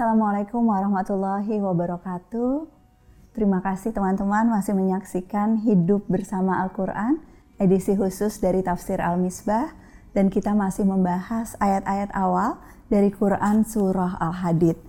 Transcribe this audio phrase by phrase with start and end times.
[0.00, 2.64] Assalamualaikum warahmatullahi wabarakatuh.
[3.36, 7.20] Terima kasih teman-teman masih menyaksikan Hidup Bersama Al-Quran,
[7.60, 9.76] edisi khusus dari Tafsir Al-Misbah,
[10.16, 12.56] dan kita masih membahas ayat-ayat awal
[12.88, 14.80] dari Quran Surah Al-Hadid.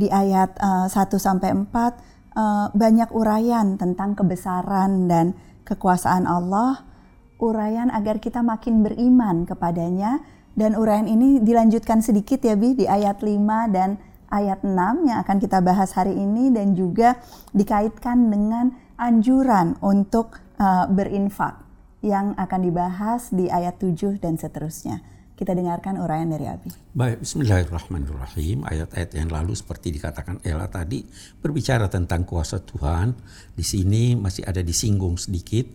[0.00, 5.36] Di ayat uh, 1 sampai 4 uh, banyak uraian tentang kebesaran dan
[5.68, 6.88] kekuasaan Allah,
[7.36, 10.24] uraian agar kita makin beriman kepadanya
[10.56, 13.28] dan uraian ini dilanjutkan sedikit ya Bi di ayat 5
[13.68, 17.18] dan ayat 6 yang akan kita bahas hari ini dan juga
[17.52, 21.60] dikaitkan dengan anjuran untuk uh, berinfak
[22.04, 25.00] yang akan dibahas di ayat 7 dan seterusnya.
[25.34, 26.70] Kita dengarkan uraian dari Abi.
[26.94, 28.62] Baik, bismillahirrahmanirrahim.
[28.62, 31.02] Ayat-ayat yang lalu seperti dikatakan Ella tadi
[31.42, 33.18] berbicara tentang kuasa Tuhan.
[33.50, 35.66] Di sini masih ada disinggung sedikit.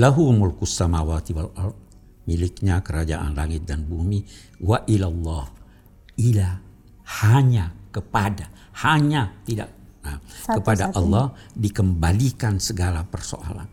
[0.00, 1.76] Lahu mulkus samawati wal ard
[2.26, 4.26] miliknya kerajaan langit dan bumi
[4.60, 5.46] wa ilallah
[6.18, 6.50] ila
[7.06, 8.50] hanya kepada
[8.84, 9.72] hanya tidak
[10.04, 10.96] nah, satu, kepada satu.
[11.00, 11.26] Allah
[11.56, 13.68] dikembalikan segala persoalan.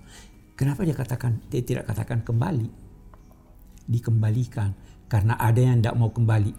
[0.56, 2.70] Kenapa dia katakan dia tidak katakan kembali?
[3.84, 4.72] Dikembalikan
[5.12, 6.54] karena ada yang tidak mau kembali.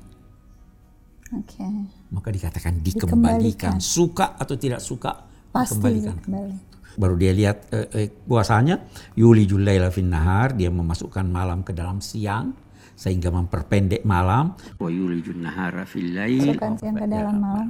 [1.35, 1.89] Okay.
[2.13, 3.75] Maka dikatakan dikembalikan.
[3.75, 3.75] dikembalikan.
[3.81, 6.17] Suka atau tidak suka Pasti dikembalikan.
[6.21, 8.79] Kembali baru dia lihat eh, eh, puasanya
[9.19, 12.55] Yuli Julaila fin nahar dia memasukkan malam ke dalam siang
[12.93, 14.53] sehingga memperpendek malam.
[14.77, 16.55] Wa yulijun nahara fil lail.
[16.55, 17.67] Siang ke dalam malam.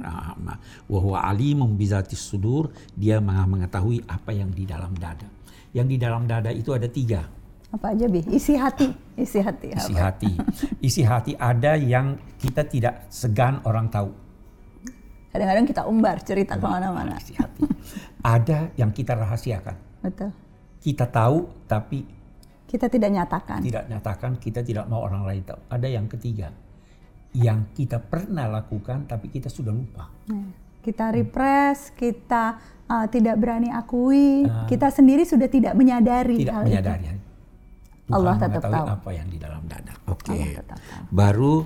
[0.91, 2.69] wa huwa alimum bizatis sudur.
[2.93, 5.27] Dia mengetahui apa yang di dalam dada.
[5.71, 7.27] Yang di dalam dada itu ada tiga.
[7.75, 8.23] Apa aja bi?
[8.31, 8.87] Isi hati.
[9.19, 10.11] Isi hati isi apa?
[10.11, 10.31] hati.
[10.79, 14.11] Isi hati ada yang kita tidak segan orang tahu.
[15.35, 17.19] Kadang-kadang kita umbar cerita ke mana-mana.
[17.19, 17.67] isi hati.
[18.23, 19.75] Ada yang kita rahasiakan.
[19.99, 20.31] Betul.
[20.79, 22.07] Kita tahu tapi
[22.65, 23.61] kita tidak nyatakan.
[23.61, 25.59] Tidak nyatakan, kita tidak mau orang lain tahu.
[25.69, 26.49] Ada yang ketiga,
[27.35, 30.09] yang kita pernah lakukan tapi kita sudah lupa.
[30.31, 32.59] Nah, kita repress, kita
[32.89, 37.05] uh, tidak berani akui, uh, kita sendiri sudah tidak menyadari tidak hal menyadari.
[37.09, 37.23] itu.
[38.05, 39.97] Tuhan Allah tetap tahu apa yang di dalam dada.
[40.13, 40.29] Oke.
[40.29, 40.61] Okay.
[41.09, 41.65] Baru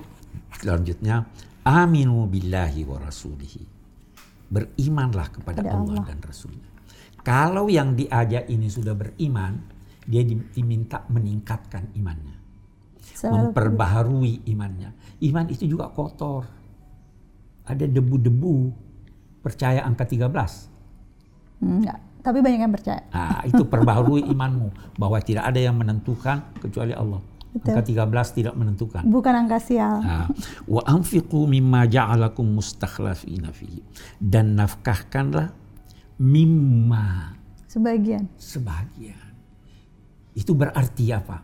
[0.56, 1.28] selanjutnya
[1.68, 3.80] aminu billahi wa rasulihi
[4.50, 6.68] berimanlah kepada Allah, Allah dan Rasulnya.
[7.22, 9.62] Kalau yang diajak ini sudah beriman,
[10.10, 12.34] dia diminta meningkatkan imannya.
[13.14, 14.90] Selalu memperbaharui imannya.
[15.22, 16.50] Iman itu juga kotor.
[17.62, 18.74] Ada debu-debu.
[19.40, 21.62] Percaya angka 13?
[21.64, 23.06] Enggak, tapi banyak yang percaya.
[23.14, 24.98] Nah, itu perbaharui imanmu.
[24.98, 27.22] Bahwa tidak ada yang menentukan kecuali Allah.
[27.50, 27.72] Betul.
[27.72, 29.02] Angka 13 tidak menentukan.
[29.06, 30.02] Bukan angka sial.
[30.02, 30.26] Nah,
[30.66, 33.80] wa anfiqu mimma ja'alakum mustakhlafina fihi.
[34.18, 35.54] Dan nafkahkanlah
[36.20, 37.36] mimma.
[37.70, 38.26] Sebagian.
[38.36, 39.29] Sebagian.
[40.34, 41.42] Itu berarti apa?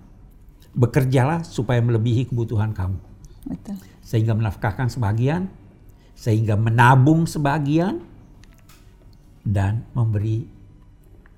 [0.77, 2.99] Bekerjalah supaya melebihi kebutuhan kamu.
[3.47, 3.77] Betul.
[4.03, 5.49] Sehingga menafkahkan sebagian,
[6.15, 8.03] sehingga menabung sebagian,
[9.47, 10.43] dan memberi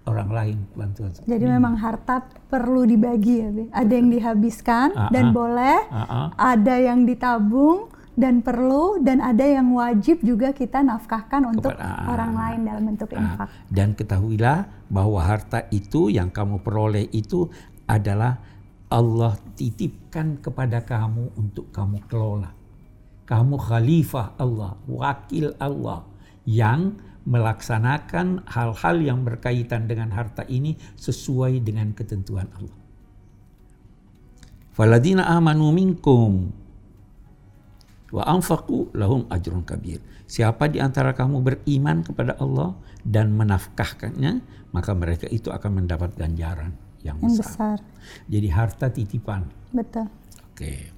[0.08, 1.12] orang lain bantuan.
[1.12, 1.54] Jadi hmm.
[1.60, 3.64] memang harta perlu dibagi ya, Be.
[3.68, 5.12] Ada yang dihabiskan uh -uh.
[5.12, 6.26] dan boleh, uh -uh.
[6.40, 12.32] ada yang ditabung dan perlu dan ada yang wajib juga kita nafkahkan untuk Kepada, orang
[12.34, 13.46] lain dalam bentuk infak.
[13.70, 17.46] Dan ketahuilah bahwa harta itu yang kamu peroleh itu
[17.86, 18.42] adalah
[18.90, 22.50] Allah titipkan kepada kamu untuk kamu kelola.
[23.22, 26.02] Kamu khalifah Allah, wakil Allah
[26.42, 32.78] yang melaksanakan hal-hal yang berkaitan dengan harta ini sesuai dengan ketentuan Allah.
[34.74, 36.50] Faladina amanu minkum
[38.12, 40.00] wa anfaqu lahum ajrun kabir.
[40.28, 46.76] Siapa di antara kamu beriman kepada Allah dan menafkahkannya, maka mereka itu akan mendapat ganjaran
[47.00, 47.78] yang, yang besar.
[47.80, 48.26] besar.
[48.28, 49.48] Jadi harta titipan.
[49.72, 50.08] Betul.
[50.52, 50.92] Oke.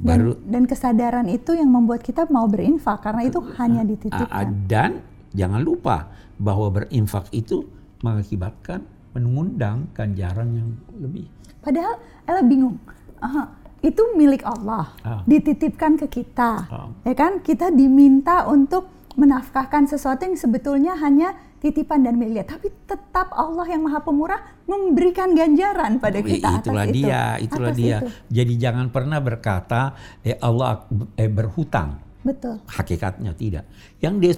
[0.00, 4.48] Baru dan, dan kesadaran itu yang membuat kita mau berinfak karena itu uh, hanya dititipkan.
[4.64, 6.10] Dan Jangan lupa
[6.42, 7.62] bahwa berinfak itu
[8.02, 8.82] mengakibatkan
[9.14, 10.68] mengundang ganjaran yang
[10.98, 11.26] lebih.
[11.62, 12.78] Padahal Ella bingung.
[13.20, 13.46] Aha,
[13.80, 15.20] itu milik Allah, ah.
[15.24, 16.68] dititipkan ke kita.
[16.68, 16.88] Ah.
[17.04, 17.40] Ya kan?
[17.40, 23.84] Kita diminta untuk menafkahkan sesuatu yang sebetulnya hanya titipan dan milik tapi tetap Allah yang
[23.84, 27.44] Maha Pemurah memberikan ganjaran pada kita itulah atas dia itu.
[27.44, 28.06] itulah atas dia itu.
[28.32, 29.92] jadi jangan pernah berkata
[30.24, 30.88] eh Allah
[31.20, 32.60] eh berhutang Betul.
[32.68, 33.64] Hakikatnya tidak.
[33.96, 34.28] Yang di,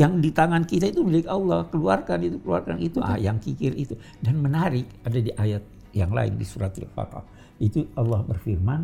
[0.00, 1.68] yang di tangan kita itu milik Allah.
[1.68, 2.96] Keluarkan itu, keluarkan itu.
[3.04, 3.92] Ah, yang kikir itu.
[4.24, 5.60] Dan menarik ada di ayat
[5.92, 7.35] yang lain di surat Al-Fatah.
[7.56, 8.80] Itu Allah berfirman,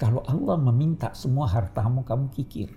[0.00, 2.72] kalau Allah meminta semua hartamu kamu kikir.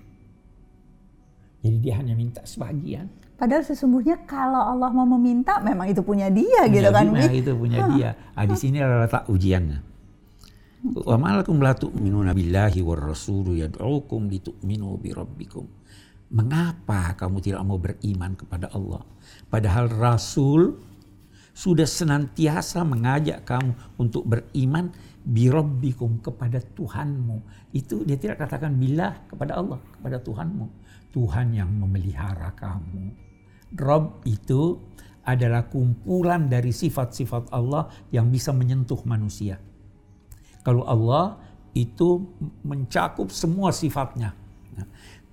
[1.63, 3.07] Jadi dia hanya minta sebagian.
[3.39, 7.05] Padahal sesungguhnya kalau Allah mau meminta memang itu punya dia punya gitu kan.
[7.15, 8.09] Dia, itu punya dia.
[8.35, 9.79] Ah, di sini adalah tak ujiannya.
[10.83, 15.63] Wa malakum la tu'minuna billahi war rasulu yad'ukum litu'minu bi rabbikum.
[16.35, 18.99] Mengapa kamu tidak mau beriman kepada Allah?
[19.47, 20.75] Padahal Rasul
[21.53, 24.89] sudah senantiasa mengajak kamu untuk beriman
[25.23, 27.71] birabbikum kepada Tuhanmu.
[27.71, 30.67] Itu dia tidak katakan bila kepada Allah, kepada Tuhanmu.
[31.15, 33.13] Tuhan yang memelihara kamu.
[33.79, 34.81] Rob itu
[35.23, 39.55] adalah kumpulan dari sifat-sifat Allah yang bisa menyentuh manusia.
[40.63, 41.39] Kalau Allah
[41.73, 42.27] itu
[42.61, 44.35] mencakup semua sifatnya.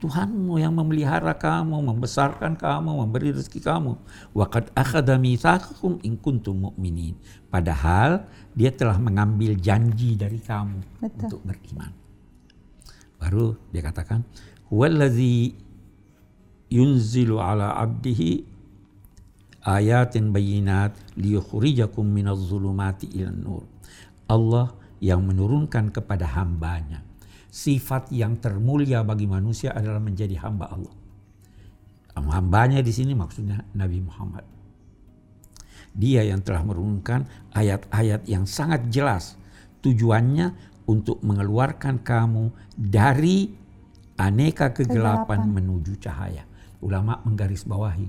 [0.00, 4.00] Tuhanmu yang memelihara kamu, membesarkan kamu, memberi rezeki kamu.
[4.32, 7.20] Waqad akhadha mitsaqakum in kuntum mu'minin.
[7.52, 8.24] Padahal
[8.56, 11.20] dia telah mengambil janji dari kamu Betul.
[11.20, 11.92] untuk beriman.
[13.20, 14.24] Baru dia katakan,
[14.72, 15.52] "Huwallazi
[16.72, 18.48] yunzilu ala 'abdihi
[19.68, 23.68] ayatin bayinat liyukhrijakum minadh dhulumati ilan nur."
[24.32, 24.72] Allah
[25.04, 27.09] yang menurunkan kepada hambanya
[27.50, 30.94] sifat yang termulia bagi manusia adalah menjadi hamba Allah.
[32.14, 34.46] Hambanya di sini maksudnya Nabi Muhammad.
[35.90, 39.34] Dia yang telah menurunkan ayat-ayat yang sangat jelas.
[39.82, 40.54] Tujuannya
[40.86, 43.50] untuk mengeluarkan kamu dari
[44.20, 45.40] aneka kegelapan, kegelapan.
[45.50, 46.44] menuju cahaya.
[46.84, 48.06] Ulama menggarisbawahi.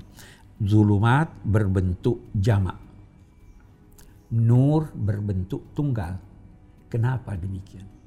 [0.62, 2.78] Zulumat berbentuk jamak.
[4.32, 6.22] Nur berbentuk tunggal.
[6.92, 8.01] Kenapa demikian?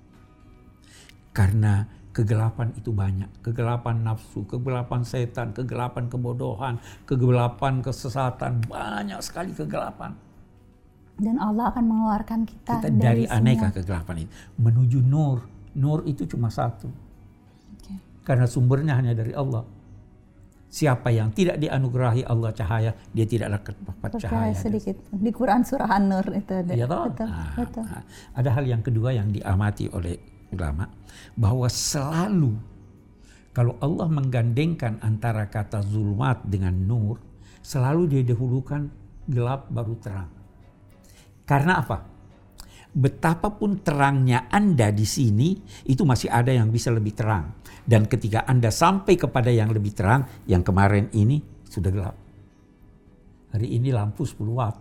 [1.35, 1.83] Karena
[2.15, 3.43] kegelapan itu banyak.
[3.43, 8.63] Kegelapan nafsu, kegelapan setan, kegelapan kebodohan, kegelapan kesesatan.
[8.71, 10.15] Banyak sekali kegelapan.
[11.19, 13.77] Dan Allah akan mengeluarkan kita, kita dari, dari aneka semua.
[13.83, 14.31] kegelapan itu.
[14.63, 15.39] Menuju nur.
[15.75, 16.87] Nur itu cuma satu.
[17.83, 17.99] Okay.
[18.23, 19.67] Karena sumbernya hanya dari Allah.
[20.75, 24.55] Siapa yang tidak dianugerahi Allah cahaya, dia tidak akan dapat cahaya.
[24.59, 24.99] sedikit.
[25.15, 26.75] Di Quran surah An-Nur itu ada.
[26.75, 27.85] Ya, betul, nah, betul.
[27.87, 28.03] Nah,
[28.35, 30.87] ada hal yang kedua yang diamati oleh ulama
[31.35, 32.55] bahwa selalu
[33.55, 37.23] kalau Allah menggandengkan antara kata zulmat dengan nur,
[37.63, 38.91] selalu dia dahulukan
[39.31, 40.31] gelap baru terang.
[41.47, 42.03] Karena apa?
[42.95, 45.55] Betapapun terangnya Anda di sini,
[45.87, 47.55] itu masih ada yang bisa lebih terang.
[47.87, 51.39] Dan ketika Anda sampai kepada yang lebih terang, yang kemarin ini
[51.71, 52.17] sudah gelap.
[53.55, 54.77] Hari ini lampu 10 watt.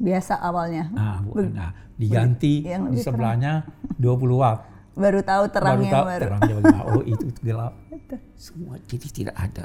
[0.00, 0.88] Biasa awalnya.
[0.88, 1.20] Nah,
[1.52, 3.77] nah diganti di sebelahnya terang.
[3.98, 5.94] 20 watt baru tahu terangnya baru.
[5.94, 6.22] Tahu baru.
[6.26, 6.90] terangnya bagaimana.
[6.90, 7.74] Oh itu gelap.
[8.44, 9.64] Semua jadi tidak ada.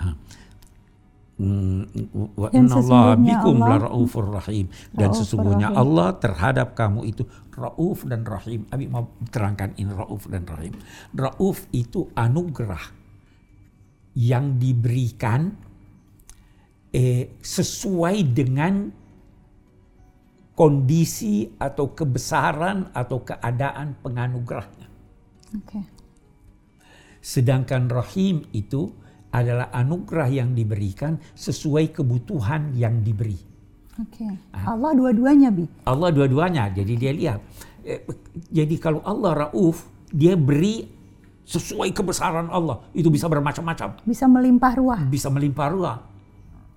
[0.00, 0.16] Ah.
[1.42, 1.88] Hmm,
[2.36, 5.80] wa Allah bikum la raufur rahim dan sesungguhnya rahim.
[5.80, 7.26] Allah terhadap kamu itu
[7.56, 8.64] rauf dan rahim.
[8.72, 10.76] Abi mau terangkan ini rauf dan rahim.
[11.12, 12.84] Rauf itu anugerah
[14.12, 15.56] yang diberikan
[16.92, 19.01] eh, sesuai dengan
[20.52, 24.88] kondisi atau kebesaran atau keadaan penganugerahnya.
[25.64, 25.84] Okay.
[27.22, 28.92] Sedangkan rahim itu
[29.32, 33.38] adalah anugerah yang diberikan sesuai kebutuhan yang diberi.
[33.96, 34.24] Oke.
[34.24, 34.32] Okay.
[34.68, 35.64] Allah dua-duanya, Bi.
[35.88, 36.68] Allah dua-duanya.
[36.72, 37.40] Jadi dia lihat.
[37.84, 38.04] Eh,
[38.52, 40.84] jadi kalau Allah rauf, dia beri
[41.48, 42.80] sesuai kebesaran Allah.
[42.92, 44.04] Itu bisa bermacam-macam.
[44.04, 45.00] Bisa melimpah ruah.
[45.08, 45.98] Bisa melimpah ruah.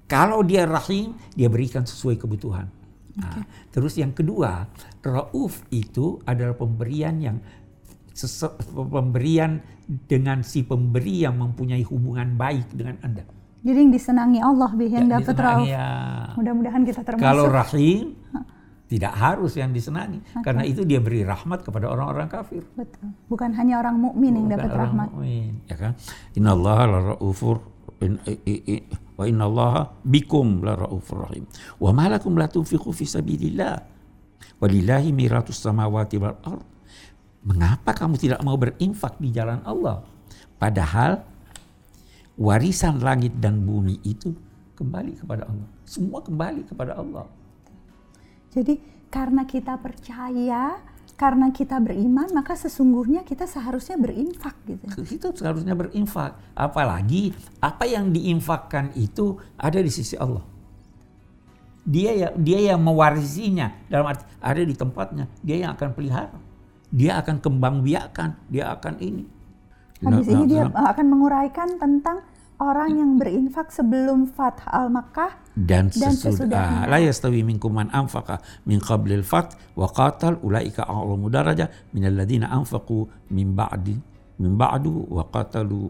[0.05, 2.69] Kalau dia rahim, dia berikan sesuai kebutuhan.
[3.15, 4.67] Nah, terus yang kedua,
[4.99, 7.37] rauf itu adalah pemberian yang
[8.71, 13.23] pemberian dengan si pemberi yang mempunyai hubungan baik dengan Anda.
[13.65, 15.65] Jadi yang disenangi Allah bih yang ya, dapat rauf.
[15.65, 15.89] Ya.
[16.37, 17.25] Mudah-mudahan kita termasuk.
[17.25, 18.13] Kalau rahim
[18.85, 20.45] tidak harus yang disenangi okay.
[20.45, 22.61] karena itu dia beri rahmat kepada orang-orang kafir.
[22.77, 23.09] Betul.
[23.25, 25.09] Bukan hanya orang mukmin yang dapat rahmat.
[25.09, 25.91] Mukmin, ya kan?
[26.37, 27.65] Innallaha la raufur
[28.05, 28.21] in,
[29.15, 31.47] wa inna allaha bikum la raufur rahim.
[31.79, 33.75] Wa ma lakum la tunfiqu fi sabilillah.
[34.59, 36.65] Walillahi miratus samawati wal ard.
[37.45, 40.01] Mengapa kamu tidak mau berinfak di jalan Allah?
[40.57, 41.21] Padahal
[42.39, 44.33] warisan langit dan bumi itu
[44.75, 45.69] kembali kepada Allah.
[45.87, 47.29] Semua kembali kepada Allah.
[48.51, 48.79] Jadi
[49.11, 50.79] karena kita percaya
[51.15, 54.83] karena kita beriman maka sesungguhnya kita seharusnya berinfak gitu.
[55.05, 56.35] Itu seharusnya berinfak.
[56.57, 57.31] Apalagi
[57.63, 60.43] apa yang diinfakkan itu ada di sisi Allah.
[61.85, 65.25] Dia ya dia yang mewarisinya dalam arti ada di tempatnya.
[65.39, 66.39] Dia yang akan pelihara.
[66.91, 68.35] Dia akan kembang biakan.
[68.51, 69.23] Dia akan ini.
[70.03, 72.19] Habis nah, ini dia akan menguraikan tentang
[72.59, 76.87] orang yang berinfak sebelum Fath al-Makkah dan, dan sesudah.
[76.87, 82.51] la yastawi minkum man anfaqa min qablil fath wa qatal ulaika a'lamu daraja min alladziina
[82.51, 83.95] anfaqu min ba'di
[84.39, 85.87] min ba'du wa qatalu.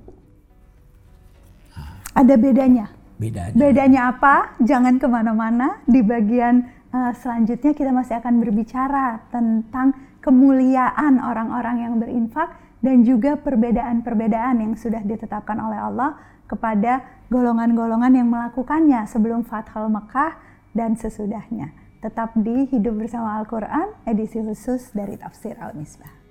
[2.16, 2.86] Ada bedanya?
[3.18, 3.56] Bedanya.
[3.58, 4.56] Bedanya apa?
[4.62, 5.82] Jangan ke mana-mana.
[5.84, 9.92] Di bagian uh, selanjutnya kita masih akan berbicara tentang
[10.24, 18.30] kemuliaan orang-orang yang berinfak dan juga perbedaan-perbedaan yang sudah ditetapkan oleh Allah kepada golongan-golongan yang
[18.30, 20.38] melakukannya sebelum Fathul Mekah
[20.74, 21.74] dan sesudahnya.
[22.04, 26.25] Tetap di Hidup Bersama Al-Quran, edisi khusus dari Tafsir Al-Misbah.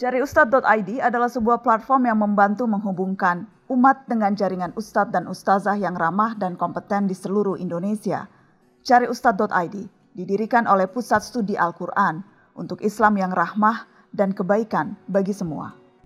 [0.00, 5.92] Jari Ustadz.id adalah sebuah platform yang membantu menghubungkan umat dengan jaringan ustadz dan ustazah yang
[5.92, 8.24] ramah dan kompeten di seluruh Indonesia.
[8.80, 9.76] Jari Ustadz.id
[10.16, 12.24] didirikan oleh Pusat Studi Al-Quran
[12.56, 15.79] untuk Islam yang rahmah dan kebaikan bagi semua.